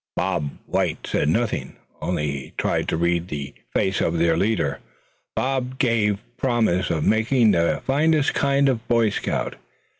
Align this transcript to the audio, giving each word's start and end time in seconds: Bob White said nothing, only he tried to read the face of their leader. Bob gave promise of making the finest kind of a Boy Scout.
Bob 0.17 0.49
White 0.65 1.05
said 1.05 1.29
nothing, 1.29 1.75
only 2.01 2.31
he 2.31 2.53
tried 2.57 2.87
to 2.87 2.97
read 2.97 3.27
the 3.27 3.53
face 3.71 4.01
of 4.01 4.17
their 4.17 4.35
leader. 4.35 4.79
Bob 5.35 5.77
gave 5.77 6.17
promise 6.37 6.89
of 6.89 7.03
making 7.05 7.51
the 7.51 7.83
finest 7.85 8.33
kind 8.33 8.67
of 8.67 8.77
a 8.77 8.87
Boy 8.87 9.11
Scout. 9.11 9.57